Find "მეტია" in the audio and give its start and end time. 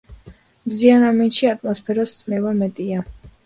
2.67-3.09